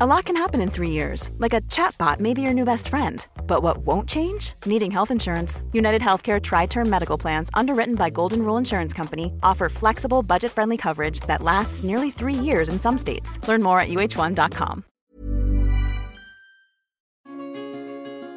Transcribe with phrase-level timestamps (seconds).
[0.00, 2.88] A lot can happen in three years, like a chatbot may be your new best
[2.88, 3.24] friend.
[3.46, 4.54] But what won't change?
[4.66, 5.62] Needing health insurance.
[5.72, 10.50] United Healthcare Tri Term Medical Plans, underwritten by Golden Rule Insurance Company, offer flexible, budget
[10.50, 13.38] friendly coverage that lasts nearly three years in some states.
[13.46, 14.82] Learn more at uh1.com.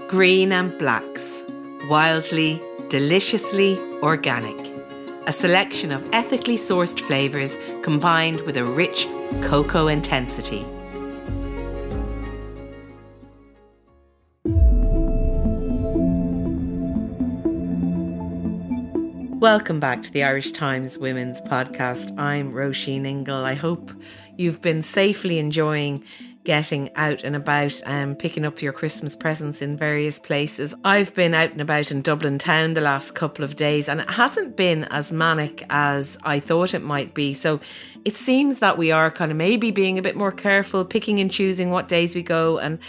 [0.09, 1.43] Green and Blacks.
[1.89, 4.55] Wildly, deliciously organic.
[5.25, 9.07] A selection of ethically sourced flavours combined with a rich
[9.41, 10.63] cocoa intensity.
[19.39, 22.17] Welcome back to the Irish Times Women's Podcast.
[22.17, 23.45] I'm Roisin Ingle.
[23.45, 23.91] I hope
[24.35, 26.03] you've been safely enjoying
[26.43, 30.73] getting out and about and picking up your Christmas presents in various places.
[30.83, 34.09] I've been out and about in Dublin town the last couple of days and it
[34.09, 37.35] hasn't been as manic as I thought it might be.
[37.35, 37.59] So
[38.05, 41.31] it seems that we are kind of maybe being a bit more careful, picking and
[41.31, 42.79] choosing what days we go and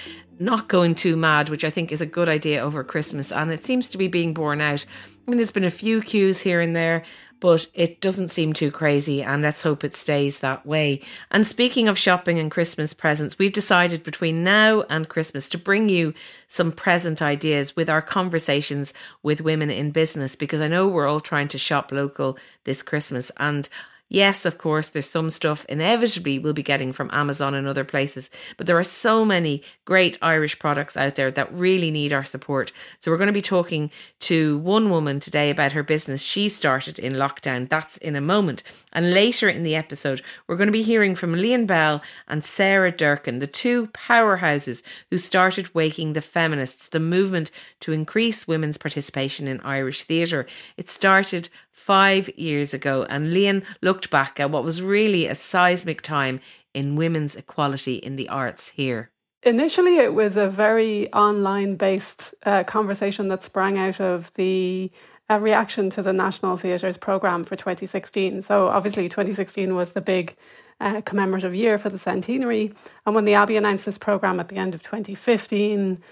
[0.41, 3.33] not going too mad, which I think is a good idea over Christmas.
[3.33, 4.87] And it seems to be being borne out.
[5.29, 7.05] I mean, there's been a few queues here and there,
[7.39, 9.23] but it doesn't seem too crazy.
[9.23, 11.03] And let's hope it stays that way.
[11.31, 15.91] And speaking of shopping and Christmas presents, we've decided between now and Christmas to bring
[15.91, 16.15] you
[16.47, 21.21] some present ideas with our conversations with women in business, because I know we're all
[21.21, 23.31] trying to shop local this Christmas.
[23.37, 23.69] And
[24.11, 28.31] Yes, of course, there's some stuff inevitably we'll be getting from Amazon and other places,
[28.57, 32.73] but there are so many great Irish products out there that really need our support.
[33.01, 36.99] So we're going to be talking to one woman today about her business she started
[36.99, 37.69] in lockdown.
[37.69, 38.63] That's in a moment.
[38.95, 42.93] And later in the episode, we're going to be hearing from Lian Bell and Sarah
[42.93, 49.47] Durcan, the two powerhouses who started Waking the Feminists, the movement to increase women's participation
[49.47, 50.47] in Irish theatre.
[50.79, 56.03] It started five years ago, and Lian looked back at what was really a seismic
[56.03, 56.41] time
[56.75, 59.11] in women's equality in the arts here.
[59.45, 64.91] Initially, it was a very online based uh, conversation that sprang out of the
[65.31, 68.43] reaction to the National Theatre's programme for 2016.
[68.43, 70.37] So, obviously, 2016 was the big
[70.81, 72.73] uh, commemorative year for the centenary.
[73.07, 76.03] And when the Abbey announced this programme at the end of 2015,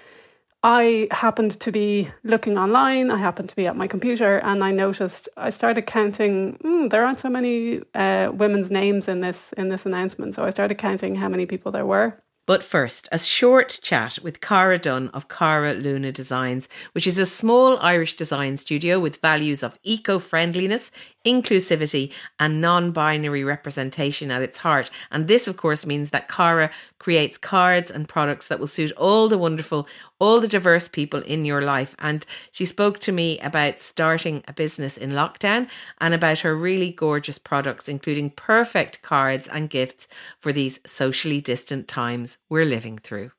[0.66, 3.12] I happened to be looking online.
[3.12, 5.28] I happened to be at my computer, and I noticed.
[5.37, 6.59] I started counting.
[6.65, 10.50] Mm, there aren't so many uh, women's names in this in this announcement, so I
[10.50, 12.21] started counting how many people there were.
[12.47, 17.27] But first, a short chat with Cara Dunne of Cara Luna Designs, which is a
[17.27, 20.93] small Irish design studio with values of eco friendliness,
[21.27, 24.91] inclusivity, and non binary representation at its heart.
[25.10, 29.28] And this, of course, means that Cara creates cards and products that will suit all
[29.28, 29.88] the wonderful,
[30.19, 31.94] all the diverse people in your life.
[31.99, 35.69] And she spoke to me about starting a business in lockdown
[36.00, 41.88] and about her really gorgeous products, including perfect cards and gifts for these socially distant
[41.88, 43.31] times we're living through.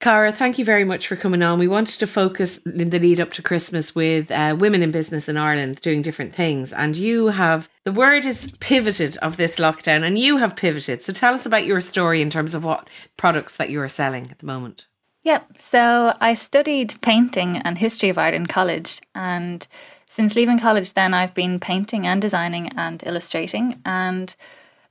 [0.00, 1.58] Cara, thank you very much for coming on.
[1.58, 5.28] We wanted to focus in the lead up to Christmas with uh, women in business
[5.28, 6.72] in Ireland doing different things.
[6.72, 11.04] And you have, the word is pivoted of this lockdown, and you have pivoted.
[11.04, 14.30] So tell us about your story in terms of what products that you are selling
[14.30, 14.86] at the moment.
[15.22, 15.60] Yep.
[15.60, 19.00] So I studied painting and history of art in college.
[19.14, 19.66] And
[20.08, 23.80] since leaving college, then I've been painting and designing and illustrating.
[23.84, 24.34] And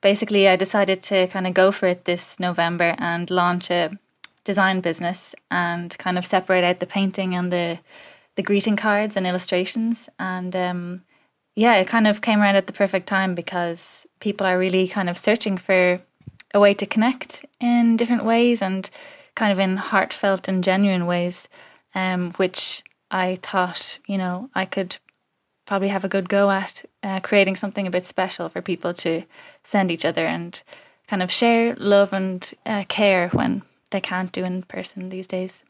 [0.01, 3.97] basically, I decided to kind of go for it this November and launch a
[4.43, 7.77] design business and kind of separate out the painting and the
[8.35, 11.03] the greeting cards and illustrations and um,
[11.55, 15.09] yeah it kind of came around at the perfect time because people are really kind
[15.09, 15.99] of searching for
[16.53, 18.89] a way to connect in different ways and
[19.35, 21.47] kind of in heartfelt and genuine ways
[21.95, 24.97] um, which I thought you know I could
[25.65, 29.23] probably have a good go at uh, creating something a bit special for people to
[29.63, 30.61] send each other and
[31.07, 33.61] kind of share love and uh, care when
[33.91, 35.63] they can't do in person these days.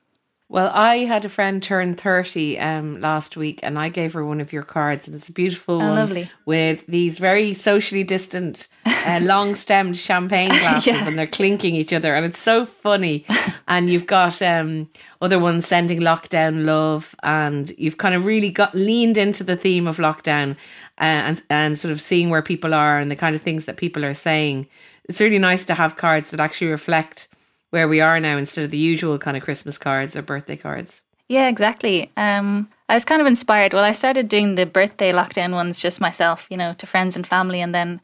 [0.51, 4.41] Well, I had a friend turn 30 um, last week and I gave her one
[4.41, 6.31] of your cards and it's a beautiful oh, one lovely.
[6.47, 11.07] with these very socially distant uh, long stemmed champagne glasses Yeah.
[11.07, 13.27] and they're clinking each other and it's so funny.
[13.67, 14.89] and you've got um,
[15.21, 19.85] other ones sending lockdown love and you've kind of really got leaned into the theme
[19.85, 20.53] of lockdown
[20.99, 23.77] uh, and, and sort of seeing where people are and the kind of things that
[23.77, 24.67] people are saying.
[25.03, 27.27] It's really nice to have cards that actually reflect
[27.71, 31.01] where we are now instead of the usual kind of Christmas cards or birthday cards.
[31.27, 32.11] Yeah, exactly.
[32.17, 33.73] Um, I was kind of inspired.
[33.73, 37.25] Well, I started doing the birthday lockdown ones just myself, you know, to friends and
[37.25, 38.01] family, and then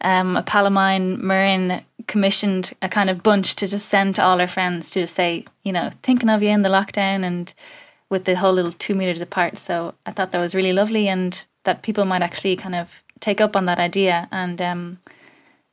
[0.00, 4.22] um, a pal of mine, Marin, commissioned a kind of bunch to just send to
[4.22, 7.54] all her friends to just say, you know, thinking of you in the lockdown and
[8.10, 9.58] with the whole little two meters apart.
[9.58, 12.88] So I thought that was really lovely and that people might actually kind of
[13.20, 14.98] take up on that idea and um,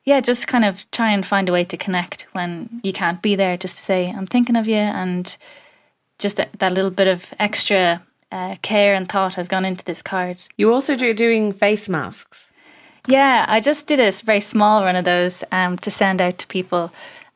[0.06, 3.36] yeah, just kind of try and find a way to connect when you can't be
[3.36, 5.36] there, just to say, I'm thinking of you and
[6.20, 8.02] just that, that little bit of extra
[8.32, 10.38] uh, care and thought has gone into this card.
[10.58, 12.52] You also do doing face masks.
[13.08, 16.48] Yeah, I just did a very small run of those um, to send out to
[16.48, 16.92] people,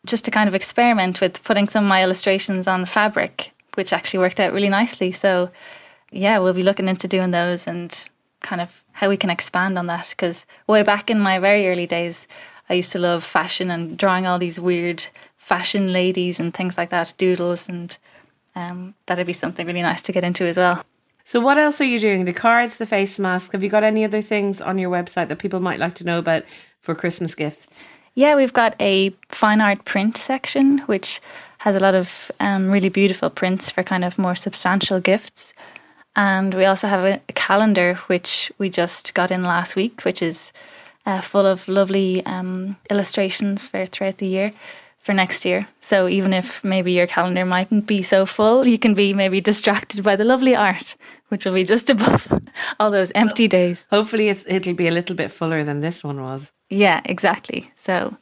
[0.05, 4.19] just to kind of experiment with putting some of my illustrations on fabric, which actually
[4.19, 5.11] worked out really nicely.
[5.11, 5.49] So,
[6.11, 8.07] yeah, we'll be looking into doing those and
[8.41, 10.09] kind of how we can expand on that.
[10.09, 12.27] Because way back in my very early days,
[12.69, 15.05] I used to love fashion and drawing all these weird
[15.37, 17.97] fashion ladies and things like that, doodles, and
[18.55, 20.83] um, that'd be something really nice to get into as well.
[21.23, 22.25] So, what else are you doing?
[22.25, 23.51] The cards, the face mask.
[23.51, 26.19] Have you got any other things on your website that people might like to know
[26.19, 26.43] about
[26.81, 27.89] for Christmas gifts?
[28.15, 31.21] Yeah, we've got a fine art print section, which
[31.59, 35.53] has a lot of um, really beautiful prints for kind of more substantial gifts.
[36.15, 40.21] And we also have a, a calendar, which we just got in last week, which
[40.21, 40.51] is
[41.07, 44.53] uh, full of lovely um, illustrations for throughout the year
[44.99, 45.65] for next year.
[45.79, 50.03] So even if maybe your calendar mightn't be so full, you can be maybe distracted
[50.03, 50.95] by the lovely art,
[51.29, 52.27] which will be just above
[52.79, 53.87] all those empty days.
[53.89, 56.51] Hopefully, it's, it'll be a little bit fuller than this one was.
[56.69, 57.71] Yeah, exactly.
[57.77, 58.17] So,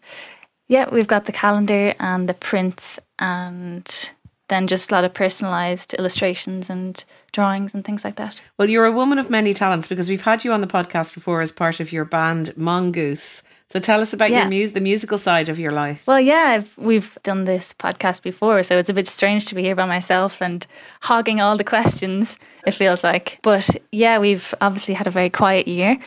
[0.68, 4.12] yeah, we've got the calendar and the prints and
[4.48, 8.42] then just a lot of personalized illustrations and drawings and things like that.
[8.58, 11.42] Well, you're a woman of many talents because we've had you on the podcast before
[11.42, 13.42] as part of your band Mongoose.
[13.68, 14.42] So tell us about yeah.
[14.42, 16.04] your music, the musical side of your life.
[16.06, 19.64] Well, yeah, I've, we've done this podcast before, so it's a bit strange to be
[19.64, 20.66] here by myself and
[21.02, 22.38] hogging all the questions.
[22.68, 25.98] It feels like, but yeah, we've obviously had a very quiet year.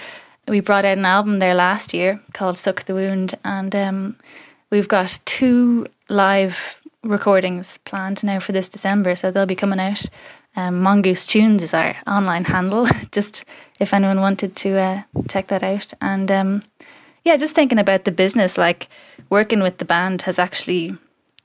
[0.47, 4.17] We brought out an album there last year called "Suck the Wound," and um,
[4.71, 10.05] we've got two live recordings planned now for this December, so they'll be coming out.
[10.57, 13.45] Um, Mongoose Tunes is our online handle, just
[13.81, 15.93] if anyone wanted to uh, check that out.
[16.01, 16.63] And um,
[17.25, 18.89] yeah, just thinking about the business, like
[19.31, 20.97] working with the band has actually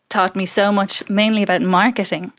[0.10, 2.32] taught me so much, mainly about marketing,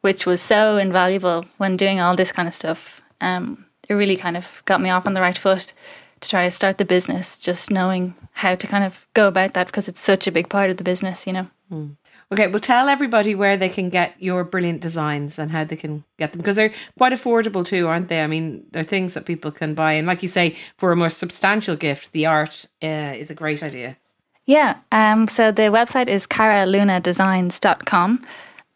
[0.00, 3.00] which was so invaluable when doing all this kind of stuff.
[3.20, 5.72] Um, it really kind of got me off on the right foot
[6.20, 9.66] to try to start the business, just knowing how to kind of go about that
[9.66, 11.46] because it's such a big part of the business, you know.
[11.72, 11.96] Mm.
[12.32, 16.04] Okay, well, tell everybody where they can get your brilliant designs and how they can
[16.16, 18.22] get them because they're quite affordable too, aren't they?
[18.22, 21.10] I mean, they're things that people can buy, and like you say, for a more
[21.10, 23.96] substantial gift, the art uh, is a great idea.
[24.44, 24.78] Yeah.
[24.92, 25.26] Um.
[25.28, 28.24] So the website is caralunadesigns.com.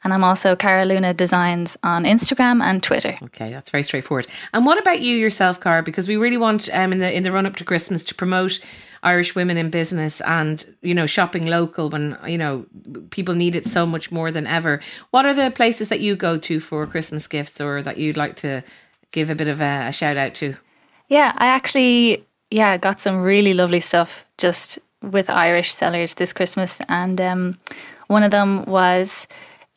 [0.02, 3.18] And I'm also Cara Luna Designs on Instagram and Twitter.
[3.22, 4.26] Okay, that's very straightforward.
[4.54, 5.82] And what about you yourself, Cara?
[5.82, 8.60] Because we really want um, in the in the run up to Christmas to promote
[9.02, 12.66] Irish women in business and you know shopping local when you know
[13.10, 14.80] people need it so much more than ever.
[15.10, 18.36] What are the places that you go to for Christmas gifts, or that you'd like
[18.36, 18.62] to
[19.12, 20.54] give a bit of a, a shout out to?
[21.08, 26.78] Yeah, I actually yeah got some really lovely stuff just with Irish sellers this Christmas,
[26.88, 27.58] and um,
[28.08, 29.26] one of them was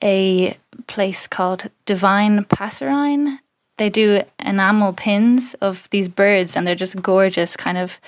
[0.03, 3.39] a place called Divine Passerine.
[3.77, 7.99] They do enamel pins of these birds, and they're just gorgeous, kind of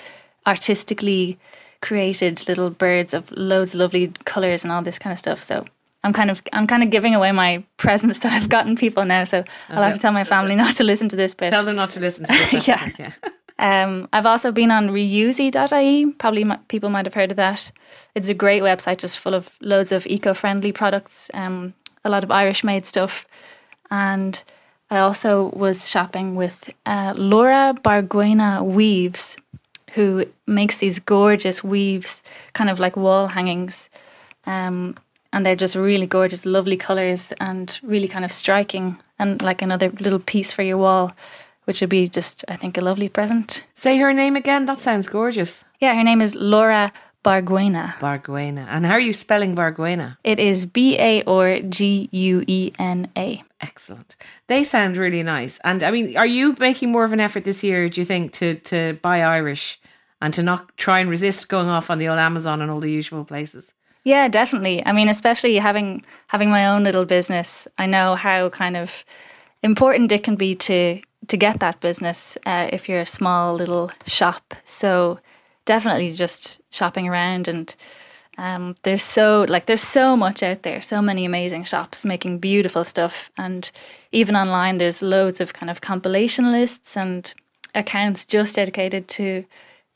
[0.46, 1.38] artistically
[1.82, 5.44] created little birds of loads of lovely colors and all this kind of stuff.
[5.44, 5.66] So
[6.04, 9.24] I'm kind of I'm kind of giving away my presents that I've gotten people now.
[9.24, 11.52] So I'll have to tell my family not to listen to this bit.
[11.52, 12.54] Tell them not to listen to this.
[12.54, 13.12] Episode, yeah.
[13.22, 13.30] yeah.
[13.58, 16.12] Um, I've also been on reusey.ie.
[16.14, 17.72] Probably m- people might have heard of that.
[18.14, 21.32] It's a great website, just full of loads of eco-friendly products.
[21.34, 21.74] Um,
[22.04, 23.26] a lot of Irish made stuff.
[23.92, 24.44] And
[24.92, 29.38] I also was shopping with uh, Laura Barguena Weaves,
[29.96, 32.22] who makes these gorgeous weaves,
[32.52, 33.90] kind of like wall hangings.
[34.46, 34.96] Um,
[35.32, 39.90] and they're just really gorgeous, lovely colours, and really kind of striking, and like another
[40.02, 41.14] little piece for your wall,
[41.64, 43.64] which would be just, I think, a lovely present.
[43.76, 44.66] Say her name again.
[44.66, 45.64] That sounds gorgeous.
[45.80, 46.92] Yeah, her name is Laura
[47.26, 47.98] Barguena.
[47.98, 48.68] Barguena.
[48.70, 50.18] And how are you spelling Barguena?
[50.24, 53.44] It is B A R G U E N A.
[53.62, 54.16] Excellent.
[54.48, 55.60] They sound really nice.
[55.64, 58.32] And I mean, are you making more of an effort this year, do you think,
[58.34, 59.80] to, to buy Irish
[60.22, 62.92] and to not try and resist going off on the old Amazon and all the
[62.92, 63.74] usual places?
[64.04, 64.86] Yeah, definitely.
[64.86, 69.04] I mean, especially having having my own little business, I know how kind of
[69.64, 73.92] important it can be to to get that business uh, if you're a small little
[74.06, 74.54] shop.
[74.66, 75.20] So
[75.66, 77.76] definitely just shopping around and
[78.38, 82.84] Um, there's so like there's so much out there, so many amazing shops making beautiful
[82.84, 83.72] stuff, and
[84.12, 87.34] even online there's loads of kind of compilation lists and
[87.76, 89.46] accounts just dedicated to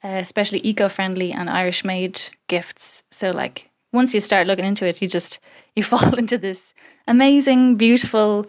[0.04, 3.04] uh, especially eco-friendly and Irish-made gifts.
[3.12, 5.40] So like once you start looking into it, you just
[5.76, 6.74] you fall into this
[7.08, 8.46] amazing, beautiful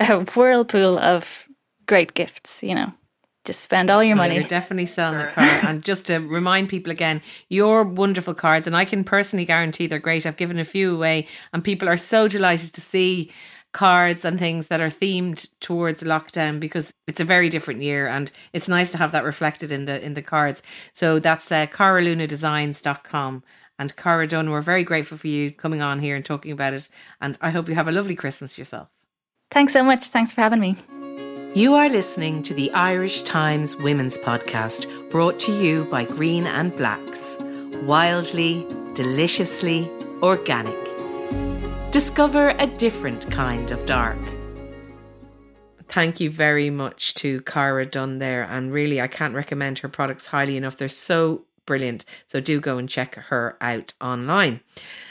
[0.00, 1.46] uh, whirlpool of
[1.86, 2.62] great gifts.
[2.62, 2.92] You know
[3.46, 4.34] just spend all your money.
[4.34, 5.48] You're definitely selling a card.
[5.64, 9.98] and just to remind people again, your wonderful cards, and I can personally guarantee they're
[9.98, 10.26] great.
[10.26, 13.32] I've given a few away, and people are so delighted to see
[13.72, 18.32] cards and things that are themed towards lockdown because it's a very different year and
[18.54, 20.62] it's nice to have that reflected in the in the cards
[20.94, 23.42] so that's uh, caralunadesigns.com
[23.78, 26.88] and Cara Dunne, we're very grateful for you coming on here and talking about it.
[27.20, 28.88] And I hope you have a lovely Christmas yourself.
[29.50, 30.08] Thanks so much.
[30.08, 30.76] Thanks for having me.
[31.56, 36.70] You are listening to the Irish Times Women's Podcast, brought to you by Green and
[36.76, 37.38] Blacks.
[37.84, 39.88] Wildly, deliciously
[40.22, 40.76] organic.
[41.92, 44.18] Discover a different kind of dark.
[45.88, 48.42] Thank you very much to Cara Dunne there.
[48.42, 50.76] And really, I can't recommend her products highly enough.
[50.76, 52.04] They're so brilliant.
[52.26, 54.60] So do go and check her out online.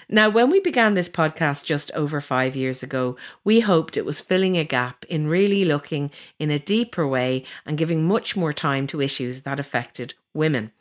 [0.09, 4.21] Now, when we began this podcast just over five years ago, we hoped it was
[4.21, 8.87] filling a gap in really looking in a deeper way and giving much more time
[8.87, 10.71] to issues that affected women.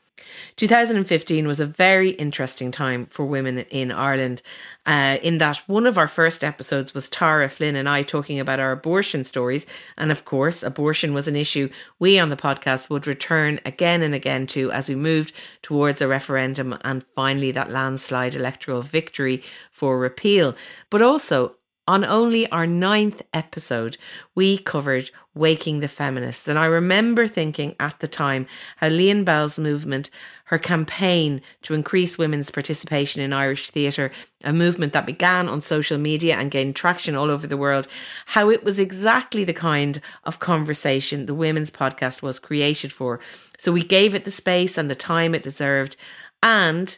[0.57, 4.43] 2015 was a very interesting time for women in Ireland,
[4.87, 8.61] uh, in that one of our first episodes was Tara Flynn and I talking about
[8.61, 9.67] our abortion stories.
[9.97, 11.69] And of course, abortion was an issue
[11.99, 16.09] we on the podcast would return again and again to as we moved towards a
[16.09, 19.43] referendum and finally that landslide electoral victory
[19.73, 20.55] for repeal.
[20.91, 23.99] But also, on only our ninth episode,
[24.35, 26.49] we covered Waking the Feminists.
[26.49, 28.47] And I remember thinking at the time
[28.79, 30.09] how Lian Bell's movement,
[30.47, 34.11] her campaign to increase women's participation in Irish theatre,
[34.45, 37.87] a movement that began on social media and gained traction all over the world,
[38.27, 43.21] how it was exactly the kind of conversation the Women's Podcast was created for.
[43.59, 45.97] So we gave it the space and the time it deserved.
[46.43, 46.97] And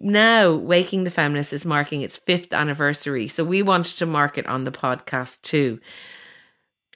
[0.00, 3.28] now Waking the Feminist is marking its fifth anniversary.
[3.28, 5.80] So we wanted to mark it on the podcast too.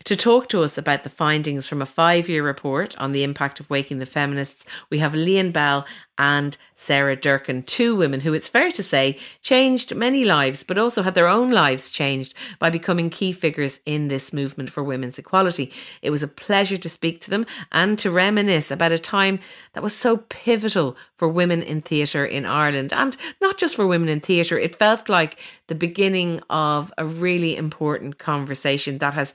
[0.05, 3.61] To talk to us about the findings from a five year report on the impact
[3.61, 8.49] of waking the feminists, we have Lian Bell and Sarah Durcan, two women who it's
[8.49, 13.09] fair to say changed many lives, but also had their own lives changed by becoming
[13.09, 15.73] key figures in this movement for women's equality.
[16.03, 19.39] It was a pleasure to speak to them and to reminisce about a time
[19.75, 22.93] that was so pivotal for women in theatre in Ireland.
[22.93, 27.57] And not just for women in theatre, it felt like the beginning of a really
[27.57, 29.33] important conversation that has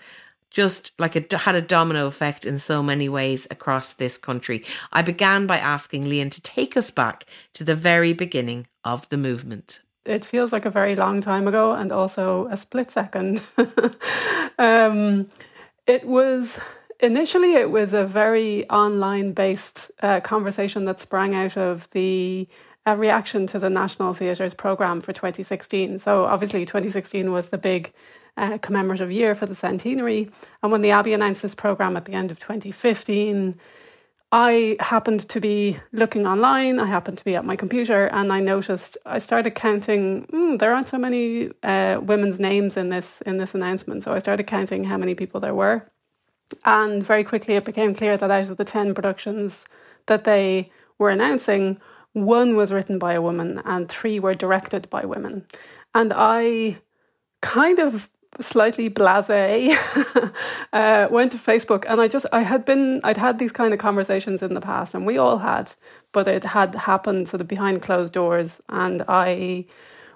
[0.55, 4.63] just like it had a domino effect in so many ways across this country.
[4.93, 9.17] I began by asking Lian to take us back to the very beginning of the
[9.17, 9.81] movement.
[10.05, 13.43] It feels like a very long time ago and also a split second.
[14.57, 15.29] um,
[15.87, 16.57] it was
[17.01, 22.47] initially it was a very online based uh, conversation that sprang out of the
[22.85, 25.97] a reaction to the National Theatre's programme for 2016.
[25.97, 27.91] So, obviously, 2016 was the big
[28.37, 30.29] uh, commemorative year for the centenary.
[30.61, 33.59] And when the Abbey announced this programme at the end of 2015,
[34.31, 38.41] I happened to be looking online, I happened to be at my computer, and I
[38.41, 40.25] noticed I started counting.
[40.27, 44.19] Mm, there aren't so many uh, women's names in this in this announcement, so I
[44.19, 45.89] started counting how many people there were,
[46.65, 49.63] and very quickly it became clear that out of the ten productions
[50.07, 51.79] that they were announcing,
[52.13, 55.45] one was written by a woman and three were directed by women.
[55.93, 56.79] And I
[57.41, 59.71] kind of slightly blasé
[60.73, 63.79] uh, went to facebook and i just i had been i'd had these kind of
[63.79, 65.71] conversations in the past and we all had
[66.11, 69.65] but it had happened sort of behind closed doors and i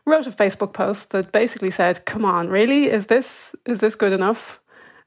[0.06, 4.14] wrote a facebook post that basically said come on really is this is this good
[4.14, 4.60] enough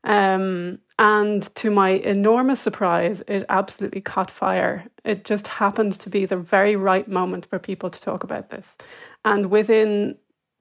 [0.04, 4.86] um, and to my enormous surprise, it absolutely caught fire.
[5.04, 8.76] It just happened to be the very right moment for people to talk about this.
[9.24, 10.16] And within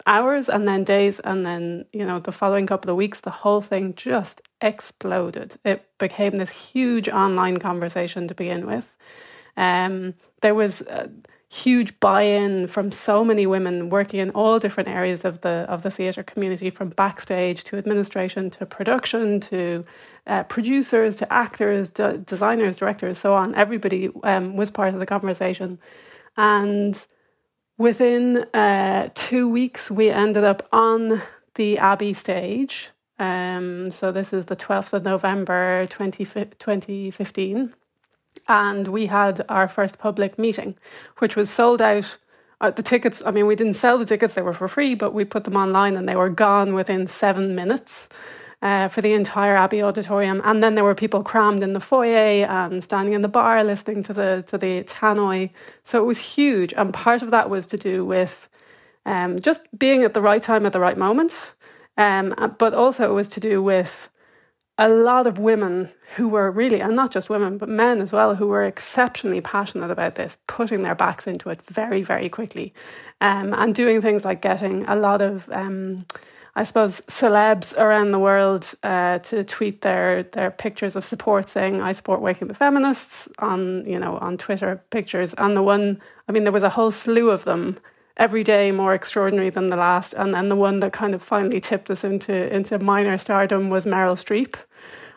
[0.05, 3.61] hours and then days and then, you know, the following couple of weeks, the whole
[3.61, 5.57] thing just exploded.
[5.63, 8.97] It became this huge online conversation to begin with.
[9.57, 10.83] Um, there was.
[11.53, 15.91] Huge buy-in from so many women working in all different areas of the of the
[15.91, 19.83] theatre community, from backstage to administration to production to
[20.27, 23.53] uh, producers to actors, designers, directors, so on.
[23.53, 25.77] Everybody um, was part of the conversation,
[26.37, 27.05] and
[27.77, 31.21] within uh, two weeks, we ended up on
[31.55, 32.91] the Abbey stage.
[33.19, 37.73] Um, so this is the 12th of November 20, 2015
[38.47, 40.75] and we had our first public meeting,
[41.19, 42.17] which was sold out
[42.59, 43.23] uh, the tickets.
[43.25, 45.55] I mean, we didn't sell the tickets; they were for free, but we put them
[45.55, 48.07] online, and they were gone within seven minutes.
[48.61, 52.45] Uh, for the entire Abbey auditorium, and then there were people crammed in the foyer
[52.45, 55.49] and standing in the bar listening to the to the tannoy.
[55.83, 58.47] So it was huge, and part of that was to do with
[59.05, 61.53] um, just being at the right time at the right moment,
[61.97, 64.09] um, but also it was to do with
[64.77, 68.35] a lot of women who were really, and not just women, but men as well,
[68.35, 72.73] who were exceptionally passionate about this, putting their backs into it very, very quickly,
[73.21, 75.49] um, and doing things like getting a lot of.
[75.51, 76.05] Um,
[76.53, 81.81] I suppose celebs around the world uh, to tweet their their pictures of support, saying
[81.81, 86.31] "I support Waking the Feminists" on you know on Twitter pictures, and the one I
[86.31, 87.77] mean there was a whole slew of them
[88.17, 90.13] every day more extraordinary than the last.
[90.13, 93.85] And then the one that kind of finally tipped us into into minor stardom was
[93.85, 94.55] Meryl Streep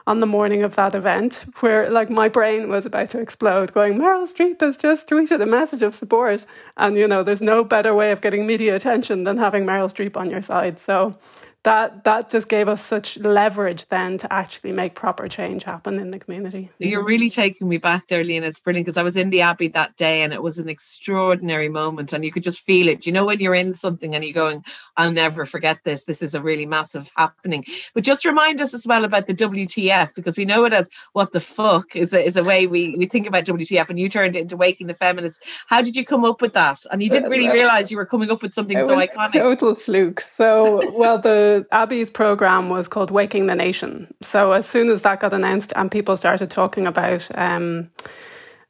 [0.06, 3.94] on the morning of that event, where like my brain was about to explode, going,
[3.94, 6.44] Meryl Streep has just tweeted a message of support.
[6.76, 10.16] And you know, there's no better way of getting media attention than having Meryl Streep
[10.16, 10.78] on your side.
[10.78, 11.18] So
[11.64, 16.10] that that just gave us such leverage then to actually make proper change happen in
[16.10, 16.70] the community.
[16.78, 17.08] You're mm-hmm.
[17.08, 18.44] really taking me back there, Lian.
[18.44, 21.70] It's brilliant because I was in the Abbey that day and it was an extraordinary
[21.70, 23.06] moment and you could just feel it.
[23.06, 24.62] You know, when you're in something and you're going,
[24.98, 26.04] I'll never forget this.
[26.04, 27.64] This is a really massive happening.
[27.94, 31.32] But just remind us as well about the WTF because we know it as what
[31.32, 34.36] the fuck is a, is a way we, we think about WTF and you turned
[34.36, 35.40] it into Waking the Feminists.
[35.68, 36.84] How did you come up with that?
[36.90, 39.32] And you didn't uh, really realize you were coming up with something it so iconic.
[39.32, 40.20] Total fluke.
[40.20, 44.12] So, well, the Abbey's program was called Waking the Nation.
[44.22, 47.90] So as soon as that got announced and people started talking about um,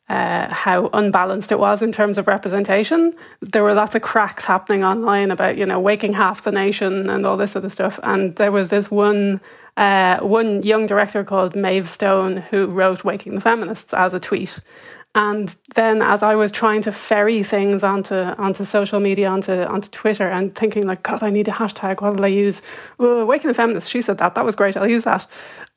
[0.09, 4.85] uh, how unbalanced it was in terms of representation, there were lots of cracks happening
[4.85, 7.99] online about you know waking half the nation and all this of stuff.
[8.03, 9.41] And there was this one.
[9.77, 14.61] Uh, one young director called Maeve Stone who wrote Waking the Feminists as a tweet.
[15.17, 19.89] And then as I was trying to ferry things onto onto social media, onto onto
[19.91, 22.03] Twitter, and thinking like, God, I need a hashtag.
[22.03, 22.63] What will I use?
[22.99, 24.35] Oh, Waking the Feminist, She said that.
[24.35, 24.77] That was great.
[24.77, 25.27] I'll use that.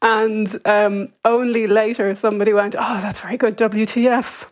[0.01, 3.57] And um, only later somebody went, Oh, that's very good.
[3.57, 4.49] WTF?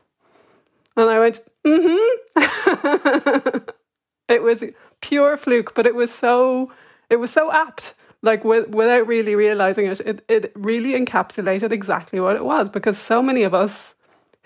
[0.96, 3.58] And I went, Mm-hmm.
[4.28, 4.64] it was
[5.02, 6.72] pure fluke, but it was so
[7.10, 12.20] it was so apt like with, without really realizing it, it, it really encapsulated exactly
[12.20, 13.96] what it was because so many of us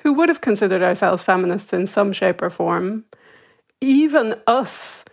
[0.04, 3.06] who would have considered ourselves feminists in some shape or form,
[3.82, 5.06] even us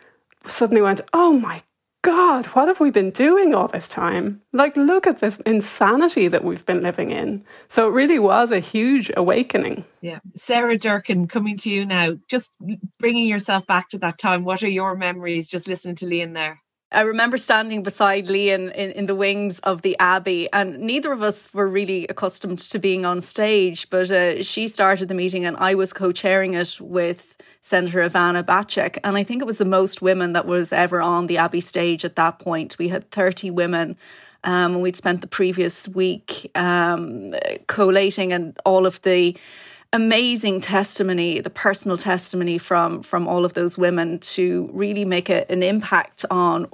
[0.44, 1.62] suddenly went, oh my
[2.02, 4.40] God, what have we been doing all this time?
[4.52, 7.44] Like, look at this insanity that we've been living in.
[7.66, 9.84] So it really was a huge awakening.
[10.02, 10.20] Yeah.
[10.36, 12.50] Sarah Durcan, coming to you now, just
[13.00, 14.44] bringing yourself back to that time.
[14.44, 16.62] What are your memories just listening to Lian there?
[16.92, 21.20] I remember standing beside Lian in, in, the wings of the Abbey, and neither of
[21.20, 23.90] us were really accustomed to being on stage.
[23.90, 28.44] But uh, she started the meeting, and I was co chairing it with Senator Ivana
[28.44, 28.98] Bacik.
[29.02, 32.04] And I think it was the most women that was ever on the Abbey stage
[32.04, 32.78] at that point.
[32.78, 33.96] We had 30 women.
[34.44, 37.34] Um, we'd spent the previous week um,
[37.66, 39.36] collating and all of the
[39.96, 45.50] amazing testimony, the personal testimony from from all of those women to really make a,
[45.50, 46.68] an impact on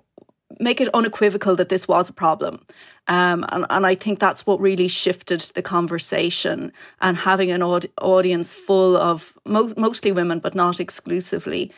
[0.59, 2.65] make it unequivocal that this was a problem.
[3.09, 7.91] Um, and, and I think that's what really shifted the conversation and having an aud-
[8.01, 11.73] audience full of most, mostly women, but not exclusively,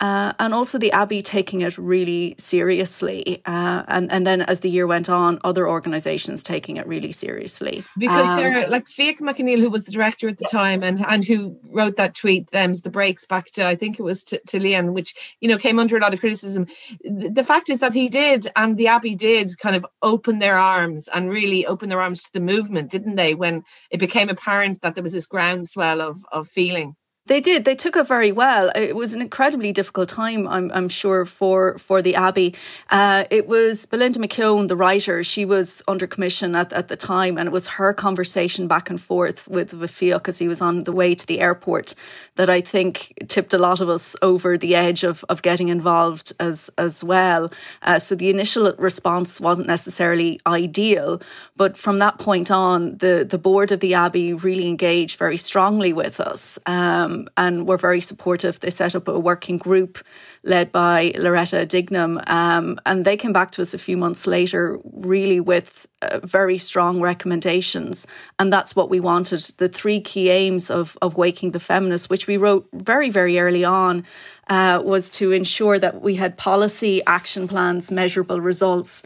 [0.00, 3.42] uh, and also the Abbey taking it really seriously.
[3.46, 7.84] Uh, and, and then as the year went on, other organisations taking it really seriously.
[7.96, 11.04] Because um, Sarah, like Fiach Mac Conghail, who was the director at the time and,
[11.06, 14.40] and who wrote that tweet, them's the breaks back to, I think it was to,
[14.46, 16.66] to Lian, which, you know, came under a lot of criticism.
[17.02, 20.56] The, the fact is that he did, and the Abbey did kind of open their
[20.56, 23.34] arms and really open their arms to the movement, didn't they?
[23.34, 26.94] When it became apparent that there was this groundswell of, of feeling.
[27.28, 27.66] They did.
[27.66, 28.72] They took it very well.
[28.74, 32.54] It was an incredibly difficult time, I'm, I'm sure, for for the Abbey.
[32.88, 35.22] Uh, it was Belinda McKeown, the writer.
[35.22, 38.98] She was under commission at, at the time, and it was her conversation back and
[38.98, 41.94] forth with Fiach as he was on the way to the airport
[42.36, 46.32] that I think tipped a lot of us over the edge of, of getting involved
[46.40, 47.52] as as well.
[47.82, 51.20] Uh, so the initial response wasn't necessarily ideal,
[51.56, 55.92] but from that point on, the the board of the Abbey really engaged very strongly
[55.92, 56.58] with us.
[56.64, 58.60] Um, and were very supportive.
[58.60, 59.98] They set up a working group
[60.42, 64.78] led by Loretta Dignam, um, and they came back to us a few months later,
[64.92, 68.06] really with uh, very strong recommendations,
[68.38, 69.40] and that's what we wanted.
[69.58, 73.64] The three key aims of of waking the feminists, which we wrote very very early
[73.64, 74.04] on.
[74.50, 79.04] Uh, was to ensure that we had policy action plans, measurable results,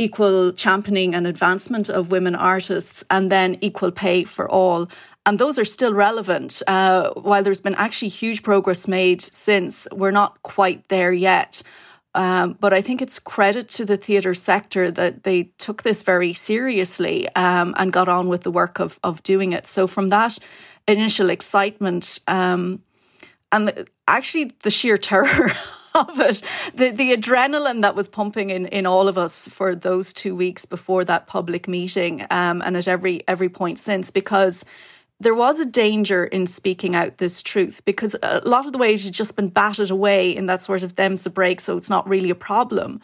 [0.00, 4.88] equal championing and advancement of women artists, and then equal pay for all.
[5.26, 6.62] And those are still relevant.
[6.66, 11.62] Uh, while there's been actually huge progress made since, we're not quite there yet.
[12.14, 16.32] Um, but I think it's credit to the theatre sector that they took this very
[16.32, 19.66] seriously um, and got on with the work of of doing it.
[19.66, 20.38] So from that
[20.88, 22.82] initial excitement um,
[23.52, 25.52] and actually the sheer terror
[25.94, 26.42] of it,
[26.74, 30.64] the the adrenaline that was pumping in in all of us for those two weeks
[30.64, 34.64] before that public meeting, um, and at every every point since, because
[35.20, 39.04] there was a danger in speaking out this truth because a lot of the ways
[39.04, 42.08] you've just been batted away in that sort of them's the break, so it's not
[42.08, 43.00] really a problem.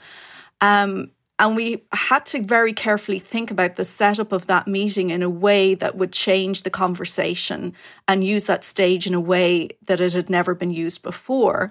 [0.62, 5.22] Um, and we had to very carefully think about the setup of that meeting in
[5.22, 7.74] a way that would change the conversation
[8.08, 11.70] and use that stage in a way that it had never been used before.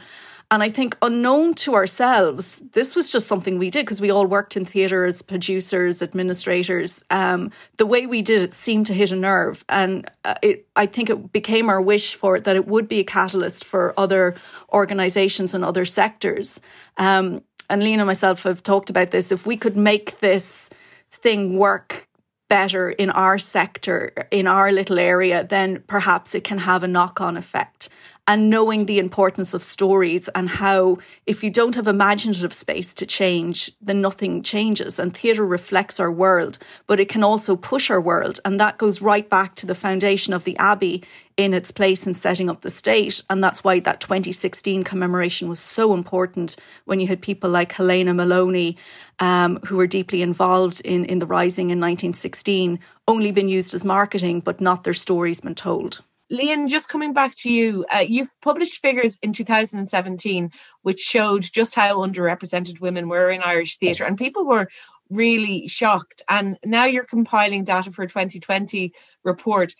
[0.55, 4.25] And I think, unknown to ourselves, this was just something we did because we all
[4.25, 7.03] worked in theatre as producers, administrators.
[7.09, 9.65] Um, the way we did it seemed to hit a nerve.
[9.67, 13.01] And uh, it, I think it became our wish for it that it would be
[13.01, 14.35] a catalyst for other
[14.71, 16.61] organisations and other sectors.
[16.95, 19.33] Um, and Lian and myself have talked about this.
[19.33, 20.69] If we could make this
[21.11, 22.07] thing work
[22.47, 27.19] better in our sector, in our little area, then perhaps it can have a knock
[27.19, 27.89] on effect
[28.27, 33.05] and knowing the importance of stories and how if you don't have imaginative space to
[33.05, 34.97] change, then nothing changes.
[34.97, 36.57] And theatre reflects our world,
[36.87, 38.39] but it can also push our world.
[38.43, 41.03] And that goes right back to the foundation of the Abbey
[41.37, 43.21] in its place in setting up the state.
[43.29, 48.13] And that's why that 2016 commemoration was so important when you had people like Helena
[48.13, 48.75] Molony,
[49.19, 53.85] um, who were deeply involved in, in the rising in 1916, only been used as
[53.85, 56.01] marketing, but not their stories been told.
[56.31, 61.75] Lian, just coming back to you, uh, you've published figures in 2017 which showed just
[61.75, 64.67] how underrepresented women were in Irish theatre, and people were
[65.09, 66.23] really shocked.
[66.29, 68.91] And now you're compiling data for a 2020
[69.23, 69.75] report.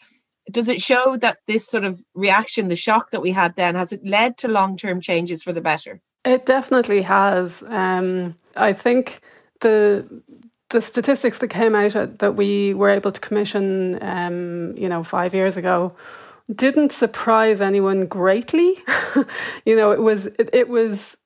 [0.52, 3.92] Does it show that this sort of reaction, the shock that we had then, has
[3.92, 6.02] it led to long term changes for the better?
[6.24, 7.64] It definitely has.
[7.68, 9.22] Um, I think
[9.62, 10.06] the
[10.70, 15.34] the statistics that came out that we were able to commission, um, you know, five
[15.34, 15.96] years ago
[16.54, 18.76] didn't surprise anyone greatly.
[19.66, 21.18] you know, it was it, it, was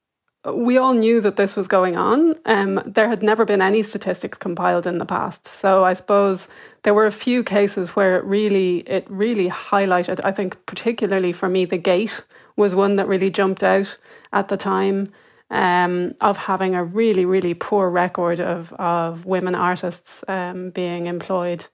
[0.54, 2.36] we all knew that this was going on.
[2.46, 6.48] Um, there had never been any statistics compiled in the past, so I suppose
[6.84, 10.20] there were a few cases where it really it really highlighted.
[10.24, 12.24] I think particularly for me, the gate
[12.56, 13.98] was one that really jumped out
[14.32, 15.12] at the time.
[15.52, 21.66] Um, of having a really, really poor record of, of women artists um, being employed.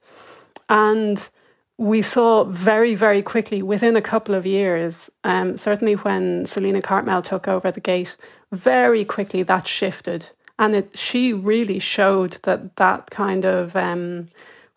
[0.69, 1.29] And
[1.77, 7.23] we saw very, very quickly within a couple of years, um, certainly when Selina Cartmell
[7.23, 8.15] took over the gate,
[8.51, 10.29] very quickly that shifted.
[10.57, 14.27] And it, she really showed that that kind of, um,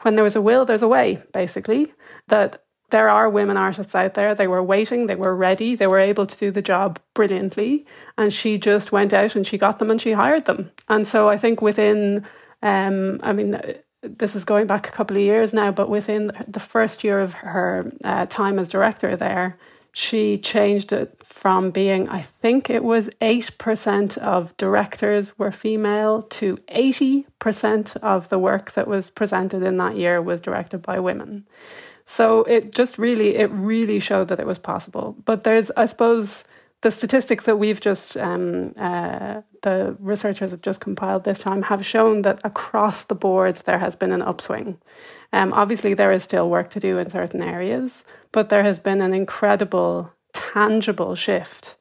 [0.00, 1.92] when there was a will, there's a way, basically.
[2.26, 4.34] That there are women artists out there.
[4.34, 7.86] They were waiting, they were ready, they were able to do the job brilliantly.
[8.16, 10.72] And she just went out and she got them and she hired them.
[10.88, 12.26] And so I think within,
[12.60, 13.60] um, I mean,
[14.02, 17.34] this is going back a couple of years now, but within the first year of
[17.34, 19.58] her uh, time as director there,
[19.92, 26.56] she changed it from being, I think it was 8% of directors were female to
[26.68, 31.46] 80% of the work that was presented in that year was directed by women.
[32.04, 35.16] So it just really, it really showed that it was possible.
[35.24, 36.44] But there's, I suppose,
[36.80, 41.84] the statistics that we've just um, uh, the researchers have just compiled this time have
[41.84, 44.78] shown that across the board there has been an upswing.
[45.32, 49.00] Um, obviously, there is still work to do in certain areas, but there has been
[49.00, 51.76] an incredible, tangible shift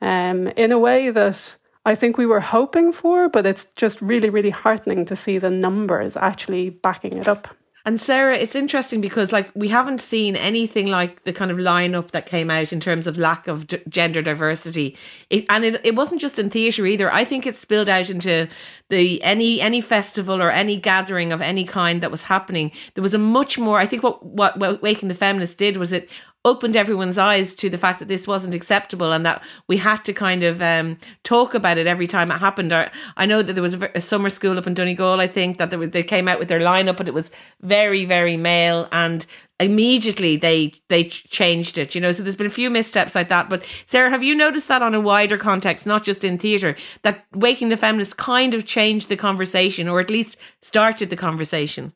[0.00, 4.28] um, in a way that I think we were hoping for, but it's just really,
[4.28, 7.48] really heartening to see the numbers actually backing it up.
[7.84, 12.12] And Sarah, it's interesting because like we haven't seen anything like the kind of lineup
[12.12, 14.96] that came out in terms of lack of d- gender diversity.
[15.30, 17.12] It, and it, it wasn't just in theatre either.
[17.12, 18.46] I think it spilled out into
[18.88, 22.70] the any any festival or any gathering of any kind that was happening.
[22.94, 23.78] There was a much more.
[23.78, 26.08] I think what what, what Waking the Feminist did was it
[26.44, 30.12] opened everyone's eyes to the fact that this wasn't acceptable and that we had to
[30.12, 32.72] kind of um, talk about it every time it happened.
[32.72, 35.58] Or, I know that there was a, a, summer school up in Donegal, I think,
[35.58, 39.24] that they came out with their lineup and it was very, very male and
[39.60, 42.10] immediately they they changed it you know?
[42.10, 43.48] So there's been a few missteps like that.
[43.48, 47.24] But sarah have you noticed that on a wider context not just in theatre that
[47.32, 51.92] waking the feminists kind of changed the conversation or at least started the conversation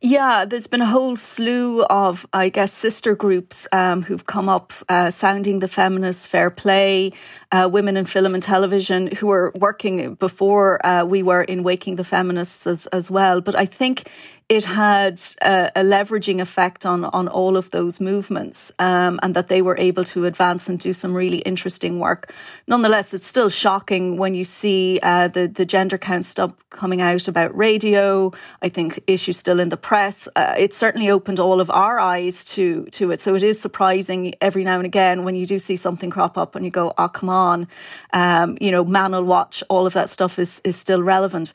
[0.00, 4.72] yeah, there's been a whole slew of, I guess, sister groups um, who've come up
[4.88, 7.12] uh, sounding the feminist fair play,
[7.52, 11.96] uh, women in film and television who were working before uh, we were in Waking
[11.96, 13.40] the Feminists as, as well.
[13.40, 14.08] But I think
[14.50, 19.48] it had a, a, leveraging effect on on all of those movements, um, and that
[19.48, 22.30] they were able to advance and do some really interesting work.
[22.66, 27.26] Nonetheless, it's still shocking when you see uh, the the gender count stuff coming out
[27.26, 28.32] about radio.
[28.60, 30.28] I think issues still in the press.
[30.36, 33.22] Uh, it certainly opened all of our eyes to to it.
[33.22, 36.54] So it is surprising every now and again when you do see something crop up
[36.54, 37.66] and you go, "Oh, come on,"
[38.12, 39.64] um, you know, man will watch.
[39.70, 41.54] All of that stuff is is still relevant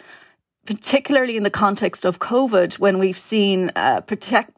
[0.69, 4.51] particularly in the context of COVID, when we've seen uh, protect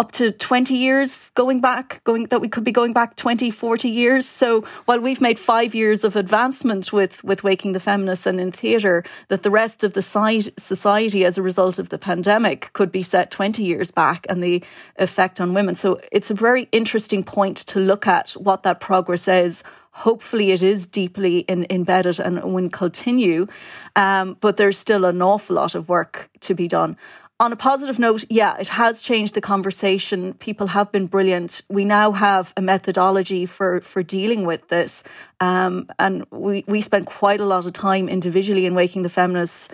[0.00, 3.88] up to 20 years going back, going that we could be going back 20, 40
[3.88, 4.26] years.
[4.26, 8.50] So while we've made five years of advancement with, with Waking the Feminists and in
[8.50, 13.04] theatre, that the rest of the society as a result of the pandemic could be
[13.04, 14.60] set 20 years back and the
[14.96, 15.76] effect on women.
[15.76, 20.62] So it's a very interesting point to look at what that progress is Hopefully, it
[20.62, 23.46] is deeply in, embedded and will continue,
[23.94, 26.96] um, but there's still an awful lot of work to be done.
[27.38, 30.34] On a positive note, yeah, it has changed the conversation.
[30.34, 31.62] People have been brilliant.
[31.68, 35.02] We now have a methodology for for dealing with this,
[35.40, 39.68] um, and we we spent quite a lot of time individually in waking the feminists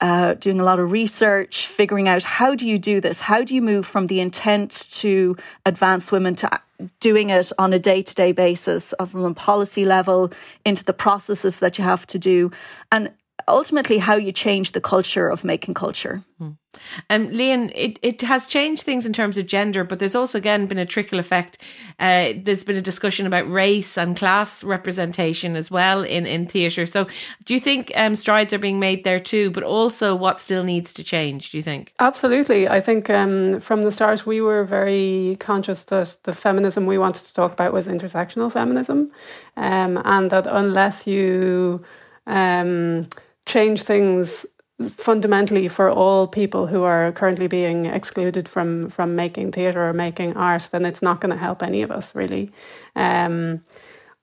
[0.00, 3.20] uh, doing a lot of research, figuring out how do you do this?
[3.20, 5.36] How do you move from the intent to
[5.66, 6.60] advance women to
[7.00, 10.32] doing it on a day to day basis from a policy level
[10.64, 12.50] into the processes that you have to do?
[12.90, 13.10] And
[13.48, 16.24] ultimately, how you change the culture of making culture.
[16.40, 16.56] Mm.
[17.08, 20.66] Um, Lian, it, it has changed things in terms of gender, but there's also again
[20.66, 21.58] been a trickle effect.
[21.98, 26.86] Uh, there's been a discussion about race and class representation as well in, in theatre.
[26.86, 27.06] So,
[27.44, 29.50] do you think um, strides are being made there too?
[29.50, 31.50] But also, what still needs to change?
[31.50, 31.92] Do you think?
[31.98, 32.68] Absolutely.
[32.68, 37.24] I think um, from the start we were very conscious that the feminism we wanted
[37.24, 39.10] to talk about was intersectional feminism,
[39.56, 41.84] um, and that unless you
[42.26, 43.06] um,
[43.50, 44.46] change things
[44.88, 50.36] fundamentally for all people who are currently being excluded from from making theatre or making
[50.36, 52.50] art, then it's not going to help any of us really.
[52.96, 53.62] Um,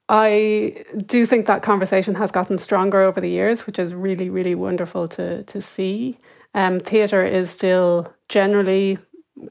[0.09, 4.55] I do think that conversation has gotten stronger over the years, which is really really
[4.55, 6.17] wonderful to to see.
[6.53, 8.97] Um, theatre is still generally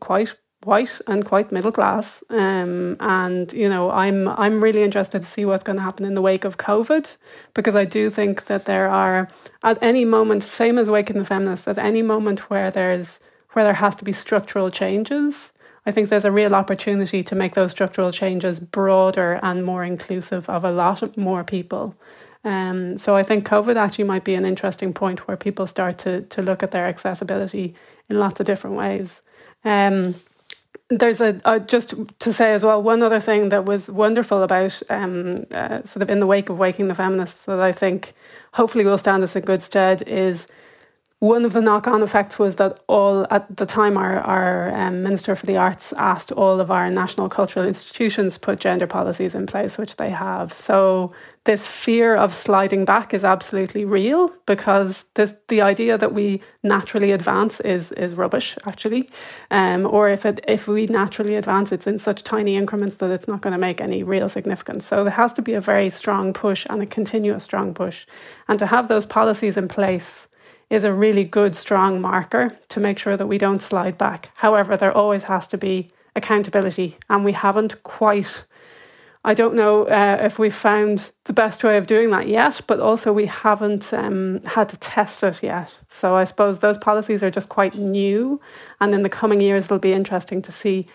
[0.00, 0.34] quite
[0.66, 2.22] white and quite middle class.
[2.28, 6.14] Um, and you know, I'm I'm really interested to see what's going to happen in
[6.14, 7.16] the wake of COVID,
[7.54, 9.28] because I do think that there are
[9.62, 13.20] at any moment, same as Waking the Feminists, at any moment where there's
[13.52, 15.52] where there has to be structural changes.
[15.88, 20.50] I think there's a real opportunity to make those structural changes broader and more inclusive
[20.50, 21.94] of a lot more people.
[22.44, 26.22] Um, so I think COVID actually might be an interesting point where people start to
[26.22, 27.74] to look at their accessibility
[28.08, 29.22] in lots of different ways.
[29.64, 30.14] Um,
[30.88, 34.80] there's a, a, just to say as well one other thing that was wonderful about
[34.88, 38.14] um, uh, sort of in the wake of waking the feminists that I think
[38.52, 40.46] hopefully will stand us in good stead is
[41.20, 45.34] one of the knock-on effects was that all at the time our, our um, minister
[45.34, 49.78] for the arts asked all of our national cultural institutions put gender policies in place
[49.78, 50.52] which they have.
[50.52, 56.42] So this fear of sliding back is absolutely real because this, the idea that we
[56.62, 59.08] naturally advance is is rubbish actually.
[59.50, 63.26] Um, or if it if we naturally advance it's in such tiny increments that it's
[63.26, 64.84] not going to make any real significance.
[64.84, 68.04] So there has to be a very strong push and a continuous strong push.
[68.48, 70.28] And to have those policies in place
[70.68, 74.30] is a really good, strong marker to make sure that we don't slide back.
[74.34, 78.44] However, there always has to be accountability, and we haven't quite.
[79.24, 82.78] I don't know uh, if we've found the best way of doing that yet, but
[82.78, 85.76] also we haven't um, had to test it yet.
[85.88, 88.40] So I suppose those policies are just quite new,
[88.80, 90.86] and in the coming years, it'll be interesting to see,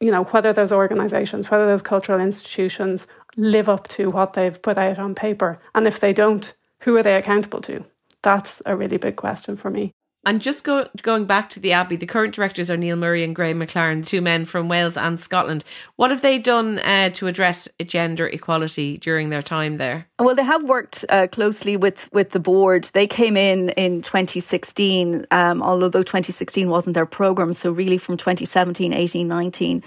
[0.00, 4.78] you know, whether those organisations, whether those cultural institutions live up to what they've put
[4.78, 7.84] out on paper, and if they don't, who are they accountable to?
[8.26, 9.92] That's a really big question for me.
[10.24, 13.32] And just go, going back to the Abbey, the current directors are Neil Murray and
[13.32, 15.62] Graham McLaren, two men from Wales and Scotland.
[15.94, 20.08] What have they done uh, to address gender equality during their time there?
[20.18, 22.90] Well, they have worked uh, closely with, with the board.
[22.92, 27.52] They came in in 2016, um, although 2016 wasn't their programme.
[27.52, 29.84] So, really, from 2017, 18, 19.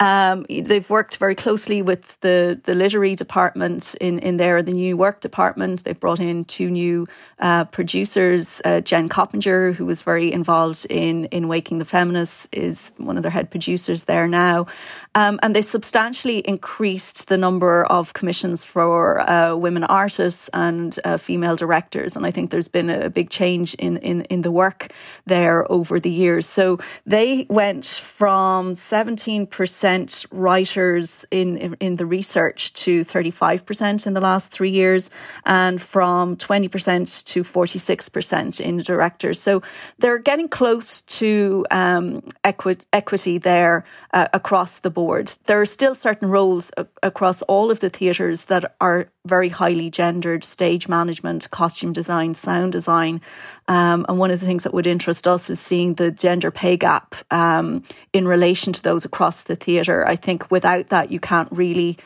[0.00, 4.96] Um, they've worked very closely with the, the literary department in, in there, the new
[4.96, 5.84] work department.
[5.84, 7.06] They've brought in two new
[7.38, 8.60] uh, producers.
[8.64, 13.22] Uh, Jen Coppinger, who was very involved in, in Waking the Feminists, is one of
[13.22, 14.66] their head producers there now.
[15.14, 21.18] Um, and they substantially increased the number of commissions for uh, women artists and uh,
[21.18, 22.16] female directors.
[22.16, 24.90] And I think there's been a big change in, in, in the work
[25.24, 26.48] there over the years.
[26.48, 34.20] So they went from 17% percent writers in in the research to 35% in the
[34.20, 35.10] last three years,
[35.44, 39.38] and from 20% to 46% in directors.
[39.38, 39.62] So
[39.98, 45.32] they're getting close to um, equi- equity there uh, across the board.
[45.46, 49.90] There are still certain roles a- across all of the theatres that are very highly
[49.90, 53.20] gendered stage management, costume design, sound design.
[53.68, 56.76] Um, and one of the things that would interest us is seeing the gender pay
[56.76, 59.73] gap um, in relation to those across the theatre.
[60.08, 61.98] I think without that, you can't really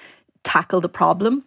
[0.43, 1.45] tackle the problem.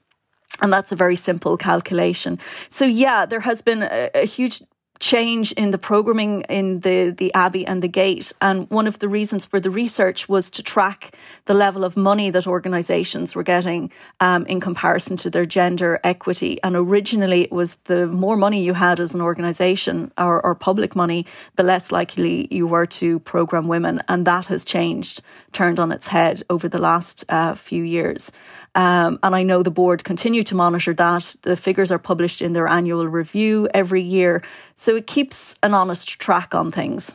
[0.61, 2.37] And that's a very simple calculation.
[2.69, 4.61] So, yeah, there has been a, a huge
[5.01, 8.31] change in the programming in the, the Abbey and the Gate.
[8.39, 12.29] And one of the reasons for the research was to track the level of money
[12.29, 16.61] that organisations were getting um, in comparison to their gender equity.
[16.63, 20.95] And originally, it was the more money you had as an organisation or, or public
[20.95, 24.03] money, the less likely you were to programme women.
[24.07, 28.31] And that has changed, turned on its head over the last uh, few years.
[28.73, 31.35] Um, and I know the board continue to monitor that.
[31.41, 34.43] The figures are published in their annual review every year.
[34.75, 37.13] So it keeps an honest track on things.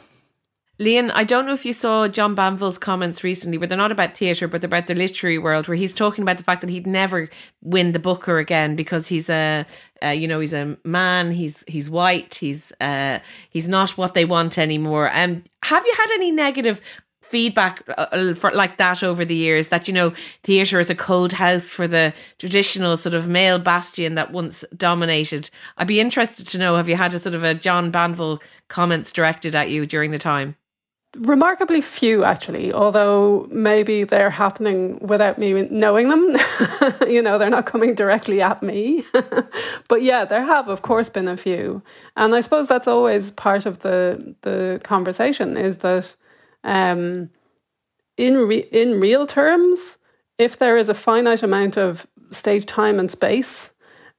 [0.78, 4.14] Lian, I don't know if you saw John Banville's comments recently, but they're not about
[4.14, 6.86] theatre, but they're about the literary world, where he's talking about the fact that he'd
[6.86, 7.30] never
[7.62, 9.64] win the Booker again because he's a,
[10.02, 14.58] you know, he's a man, he's he's white, he's uh, he's not what they want
[14.58, 15.10] anymore.
[15.14, 16.82] Um, have you had any negative
[17.28, 20.12] feedback uh, uh, for like that over the years that you know
[20.42, 25.50] theatre is a cold house for the traditional sort of male bastion that once dominated.
[25.76, 29.12] I'd be interested to know have you had a sort of a john banville comments
[29.12, 30.56] directed at you during the time?
[31.18, 36.36] Remarkably few actually although maybe they're happening without me knowing them.
[37.08, 39.04] You know they're not coming directly at me.
[39.88, 41.82] But yeah there have of course been a few.
[42.16, 46.16] And i suppose that's always part of the the conversation is that
[46.66, 47.30] um,
[48.18, 49.98] in re- in real terms,
[50.36, 53.70] if there is a finite amount of stage time and space,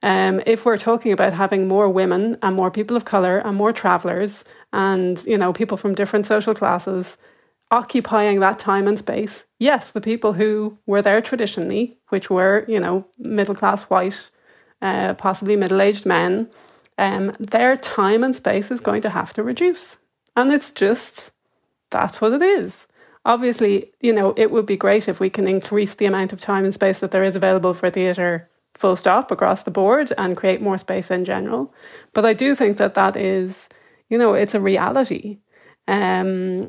[0.02, 3.72] um, if we're talking about having more women and more people of color and more
[3.72, 7.18] travelers and you know people from different social classes
[7.70, 12.80] occupying that time and space, yes, the people who were there traditionally, which were you
[12.80, 14.30] know middle class white,
[14.80, 16.48] uh, possibly middle aged men,
[16.96, 19.98] um, their time and space is going to have to reduce,
[20.34, 21.32] and it's just
[21.90, 22.86] that's what it is.
[23.24, 26.64] Obviously, you know, it would be great if we can increase the amount of time
[26.64, 30.62] and space that there is available for theatre full stop across the board and create
[30.62, 31.74] more space in general.
[32.12, 33.68] But I do think that that is,
[34.08, 35.38] you know, it's a reality.
[35.88, 36.68] Um,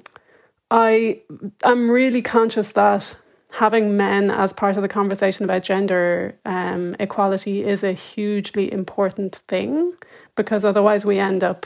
[0.72, 1.22] I
[1.64, 3.16] I'm really conscious that
[3.52, 9.36] having men as part of the conversation about gender um, equality is a hugely important
[9.48, 9.94] thing
[10.36, 11.66] because otherwise we end up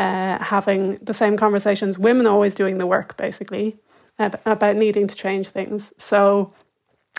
[0.00, 3.76] uh, having the same conversations, women always doing the work basically
[4.18, 5.92] about needing to change things.
[5.98, 6.52] So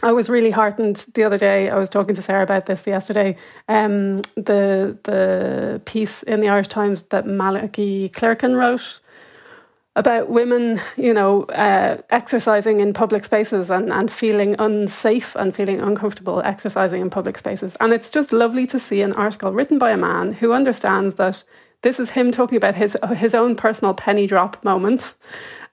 [0.04, 1.70] I was really heartened the other day.
[1.70, 3.36] I was talking to Sarah about this yesterday.
[3.67, 9.00] Um, the the piece in the Irish Times that Malachy Clerkin wrote
[9.96, 15.82] about women, you know, uh, exercising in public spaces and, and feeling unsafe and feeling
[15.82, 17.76] uncomfortable exercising in public spaces.
[17.80, 21.44] And it's just lovely to see an article written by a man who understands that
[21.82, 25.13] this is him talking about his his own personal penny drop moment,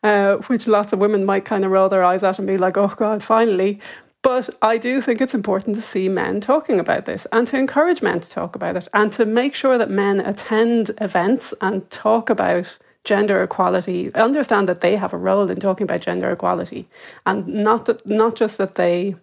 [0.03, 2.77] uh, which lots of women might kind of roll their eyes at and be like,
[2.77, 3.81] "Oh God, finally."
[4.23, 8.03] But I do think it's important to see men talking about this and to encourage
[8.03, 12.29] men to talk about it and to make sure that men attend events and talk
[12.29, 16.89] about gender equality, understand that they have a role in talking about gender equality,
[17.27, 19.15] and not that, not just that they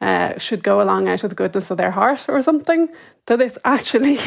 [0.00, 2.88] uh, should go along out of the goodness of their heart or something,
[3.26, 4.18] that it's actually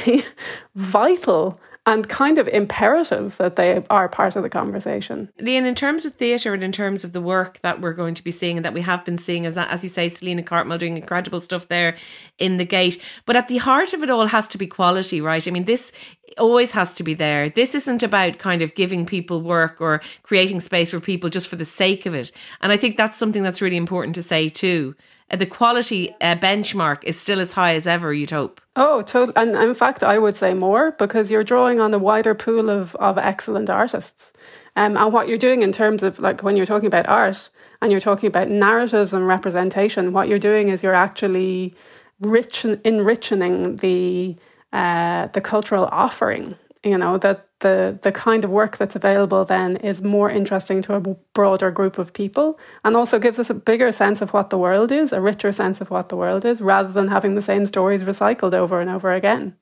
[0.76, 5.30] vital and kind of imperative that they are part of the conversation.
[5.40, 8.24] Lian, in terms of theatre and in terms of the work that we're going to
[8.24, 10.98] be seeing and that we have been seeing, as, as you say, Selina Cartmell doing
[10.98, 11.96] incredible stuff there
[12.40, 13.02] in the gate.
[13.26, 15.48] But at the heart of it all has to be quality, right?
[15.48, 15.94] I mean, this
[16.38, 17.50] always has to be there.
[17.50, 21.56] This isn't about kind of giving people work or creating space for people just for
[21.56, 22.34] the sake of it.
[22.60, 24.94] And I think that's something that's really important to say too.
[25.30, 28.62] Uh, the quality uh, benchmark is still as high as ever, you'd hope.
[28.76, 29.34] Oh, totally.
[29.36, 32.96] And in fact, I would say more because you're drawing on a wider pool of,
[32.96, 34.32] of excellent artists.
[34.76, 37.50] Um, and what you're doing in terms of like when you're talking about art
[37.82, 41.74] and you're talking about narratives and representation, what you're doing is you're actually
[42.20, 44.36] rich enriching the
[44.74, 46.56] uh, the cultural offering.
[46.84, 50.96] You know that the the kind of work that's available then is more interesting to
[50.96, 51.00] a
[51.34, 54.92] broader group of people, and also gives us a bigger sense of what the world
[54.92, 58.04] is, a richer sense of what the world is, rather than having the same stories
[58.04, 59.56] recycled over and over again.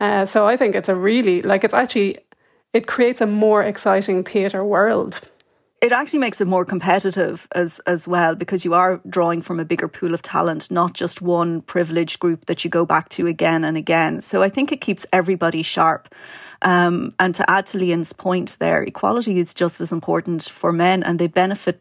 [0.00, 2.18] Uh, so I think it's a really like it's actually
[2.72, 5.20] it creates a more exciting theatre world
[5.80, 9.64] it actually makes it more competitive as as well because you are drawing from a
[9.64, 13.64] bigger pool of talent, not just one privileged group that you go back to again
[13.64, 14.20] and again.
[14.20, 16.14] So I think it keeps everybody sharp.
[16.62, 21.02] Um, and to add to Lian's point there, equality is just as important for men
[21.02, 21.80] and they benefit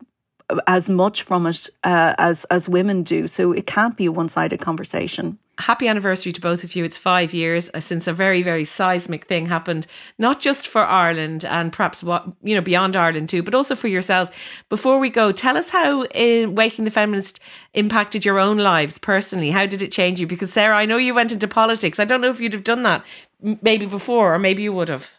[0.68, 3.28] as much from it uh, as as women do.
[3.28, 6.84] So it can't be a one sided conversation happy anniversary to both of you.
[6.86, 11.44] It's five years uh, since a very, very seismic thing happened, not just for Ireland
[11.46, 14.32] and perhaps what, you know, beyond Ireland too, but also for yourselves.
[14.70, 17.40] Before we go, tell us how uh, Waking the Feminist
[17.74, 19.52] impacted your own lives personally.
[19.52, 20.28] How did it change you?
[20.28, 22.00] Because Sarah, I know you went into politics.
[22.00, 23.04] I don't know if you'd have done that
[23.42, 25.12] maybe before or maybe you would have.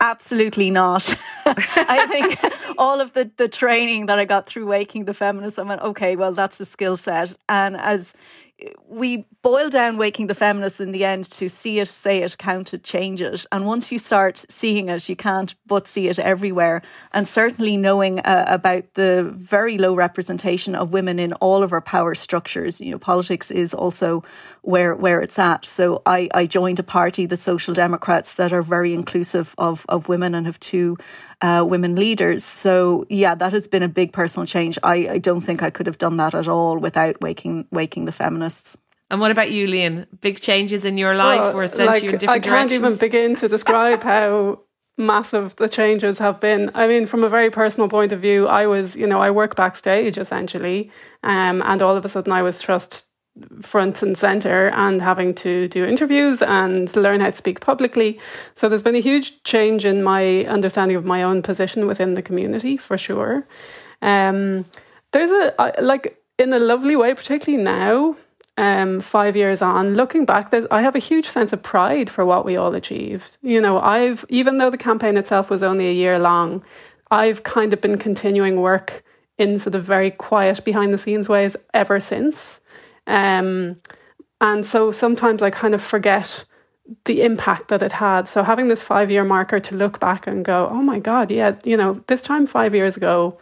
[0.00, 1.14] Absolutely not.
[1.46, 5.62] I think all of the, the training that I got through Waking the Feminist, I
[5.62, 7.34] went, okay, well, that's the skill set.
[7.48, 8.12] And as
[8.88, 12.72] we boil down waking the feminists in the end to see it, say it, count
[12.72, 13.44] it, change it.
[13.50, 16.82] And once you start seeing it, you can't but see it everywhere.
[17.12, 21.80] And certainly knowing uh, about the very low representation of women in all of our
[21.80, 22.80] power structures.
[22.80, 24.22] You know, politics is also
[24.64, 25.64] where where it's at.
[25.64, 30.08] So I, I joined a party, the Social Democrats, that are very inclusive of of
[30.08, 30.96] women and have two
[31.42, 32.44] uh, women leaders.
[32.44, 34.78] So yeah, that has been a big personal change.
[34.82, 38.12] I, I don't think I could have done that at all without waking waking the
[38.12, 38.76] feminists.
[39.10, 40.06] And what about you, Lian?
[40.20, 42.96] Big changes in your life well, or sent like, you in different I can't directions?
[42.96, 44.60] even begin to describe how
[44.96, 46.70] massive the changes have been.
[46.74, 49.56] I mean, from a very personal point of view, I was, you know, I work
[49.56, 50.90] backstage essentially,
[51.22, 53.06] um, and all of a sudden I was thrust
[53.60, 58.18] front and center and having to do interviews and learn how to speak publicly.
[58.54, 62.22] So there's been a huge change in my understanding of my own position within the
[62.22, 63.46] community for sure.
[64.02, 64.66] Um,
[65.12, 68.16] there's a like in a lovely way, particularly now.
[68.56, 72.44] Um, five years on, looking back, I have a huge sense of pride for what
[72.44, 73.36] we all achieved.
[73.42, 76.62] You know, I've even though the campaign itself was only a year long,
[77.10, 79.02] I've kind of been continuing work
[79.38, 82.60] in sort of very quiet behind the scenes ways ever since.
[83.06, 83.80] Um,
[84.40, 86.44] and so sometimes I kind of forget
[87.04, 88.28] the impact that it had.
[88.28, 91.56] So having this five year marker to look back and go, oh my God, yeah,
[91.64, 93.38] you know, this time five years ago,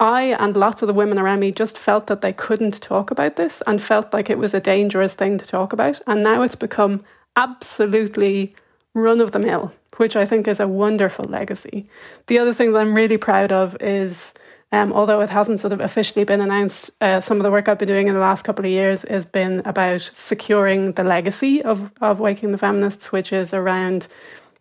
[0.00, 3.36] I and lots of the women around me just felt that they couldn't talk about
[3.36, 6.00] this and felt like it was a dangerous thing to talk about.
[6.06, 7.02] And now it's become
[7.36, 8.54] absolutely
[8.94, 11.88] run of the mill, which I think is a wonderful legacy.
[12.26, 14.34] The other thing that I'm really proud of is
[14.70, 17.78] um, although it hasn't sort of officially been announced, uh, some of the work I've
[17.78, 21.90] been doing in the last couple of years has been about securing the legacy of,
[22.00, 24.08] of Waking the Feminists, which is around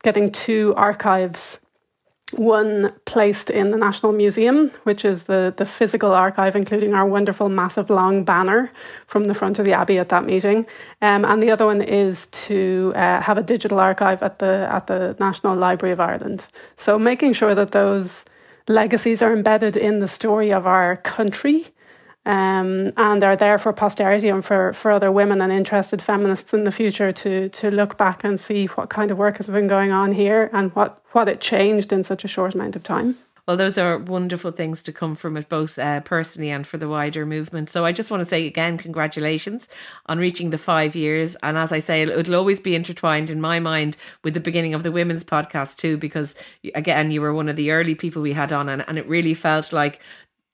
[0.03, 1.59] getting two archives
[2.33, 7.47] one placed in the National Museum, which is the, the physical archive, including our wonderful,
[7.47, 8.71] massive, long banner
[9.05, 10.65] from the front of the Abbey at that meeting.
[11.01, 14.87] Um, and the other one is to uh, have a digital archive at the at
[14.87, 16.45] the National Library of Ireland.
[16.75, 18.25] So making sure that those
[18.67, 21.67] legacies are embedded in the story of our country
[22.25, 26.65] um, and are there for posterity and for, for other women and interested feminists in
[26.65, 29.91] the future to to look back and see what kind of work has been going
[29.91, 33.17] on here and what, what it changed in such a short amount of time.
[33.47, 36.89] Well, those are wonderful things to come from it, both uh, personally and for the
[36.89, 37.69] wider movement.
[37.69, 39.69] So I just want to say again, congratulations
[40.07, 41.37] on reaching the five years.
[41.41, 44.83] And as I say, it'll always be intertwined in my mind with the beginning of
[44.83, 46.35] the women's podcast too, because
[46.75, 49.33] again, you were one of the early people we had on, and, and it really
[49.33, 50.01] felt like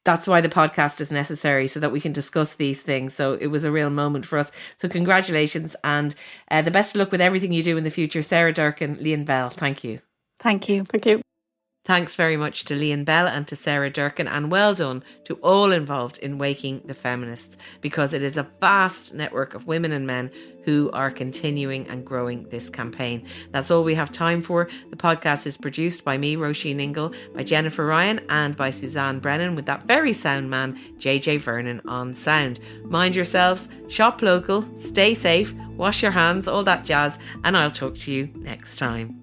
[0.06, 3.16] that's why the podcast is necessary so that we can discuss these things.
[3.16, 4.52] So it was a real moment for us.
[4.78, 6.14] So congratulations and
[6.52, 8.22] uh, the best of luck with everything you do in the future.
[8.22, 10.00] Sarah Durcan, Lian Bell, thank you.
[10.40, 10.84] Thank you.
[10.84, 11.22] Thank you.
[11.86, 15.74] Thanks very much to Lian Bell and to Sarah Durcan, and well done to all
[15.74, 20.32] involved in Waking the Feminists, because it is a vast network of women and men
[20.64, 23.28] who are continuing and growing this campaign.
[23.52, 24.70] That's all we have time for.
[24.92, 29.54] The podcast is produced by me, Roisin Ingle, by Jennifer Ryan, and by Suzanne Brennan,
[29.54, 32.62] with that very sound man, JJ Vernon, on sound.
[32.86, 37.96] Mind yourselves, shop local, stay safe, wash your hands, all that jazz, and I'll talk
[37.96, 39.23] to you next time.